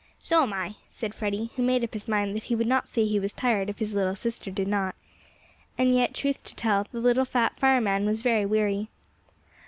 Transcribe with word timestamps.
"So 0.17 0.41
am 0.41 0.51
I," 0.51 0.77
said 0.89 1.13
Freddie, 1.13 1.51
who 1.55 1.61
made 1.61 1.83
up 1.83 1.93
his 1.93 2.07
mind 2.07 2.35
that 2.35 2.45
he 2.45 2.55
would 2.55 2.65
not 2.65 2.87
say 2.87 3.05
he 3.05 3.19
was 3.19 3.33
tired 3.33 3.69
if 3.69 3.77
his 3.77 3.93
little 3.93 4.15
sister 4.15 4.49
did 4.49 4.67
not. 4.67 4.95
And 5.77 5.93
yet, 5.93 6.15
truth 6.15 6.43
to 6.45 6.55
tell, 6.55 6.87
the 6.91 6.99
little 6.99 7.23
Fat 7.23 7.59
Fireman 7.59 8.07
was 8.07 8.23
very 8.23 8.47
weary. 8.47 8.89